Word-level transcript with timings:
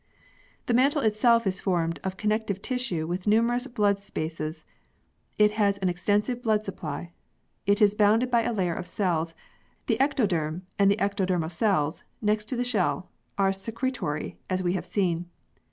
The 0.65 0.73
mantle 0.73 1.03
itself 1.03 1.45
is 1.45 1.61
formed 1.61 1.99
of 2.03 2.17
connective 2.17 2.59
tissue 2.59 3.05
with 3.05 3.27
numerous 3.27 3.67
blood 3.67 3.99
spaces 3.99 4.65
it 5.37 5.51
has 5.51 5.77
an 5.77 5.89
extensive 5.89 6.41
blood 6.41 6.65
supply. 6.65 7.11
It 7.67 7.83
is 7.83 7.93
bounded 7.93 8.31
by 8.31 8.41
a 8.41 8.51
layer 8.51 8.73
of 8.73 8.87
cells, 8.87 9.35
the 9.85 9.97
ectoderm, 9.99 10.63
and 10.79 10.89
the 10.89 10.97
ectodermal 10.97 11.51
cells, 11.51 12.03
next 12.19 12.45
to 12.45 12.55
the 12.55 12.63
shell, 12.63 13.11
are 13.37 13.53
secretory, 13.53 14.39
as 14.49 14.63
we 14.63 14.73
have 14.73 14.87
seen. 14.87 15.29